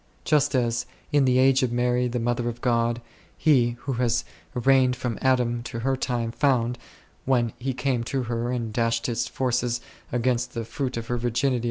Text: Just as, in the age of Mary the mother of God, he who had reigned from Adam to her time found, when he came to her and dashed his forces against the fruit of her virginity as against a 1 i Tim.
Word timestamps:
Just 0.25 0.55
as, 0.55 0.87
in 1.11 1.25
the 1.25 1.37
age 1.37 1.61
of 1.61 1.71
Mary 1.71 2.07
the 2.07 2.17
mother 2.19 2.49
of 2.49 2.59
God, 2.59 3.03
he 3.37 3.75
who 3.81 3.93
had 3.93 4.11
reigned 4.55 4.95
from 4.95 5.19
Adam 5.21 5.61
to 5.61 5.81
her 5.81 5.95
time 5.95 6.31
found, 6.31 6.79
when 7.25 7.53
he 7.59 7.75
came 7.75 8.03
to 8.05 8.23
her 8.23 8.51
and 8.51 8.73
dashed 8.73 9.05
his 9.05 9.27
forces 9.27 9.79
against 10.11 10.55
the 10.55 10.65
fruit 10.65 10.97
of 10.97 11.05
her 11.05 11.17
virginity 11.17 11.21
as 11.21 11.21
against 11.21 11.45
a 11.45 11.49
1 11.51 11.53
i 11.53 11.57
Tim. 11.57 11.59